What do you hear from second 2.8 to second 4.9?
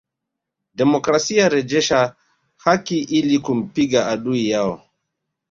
ili kumpiga adui yao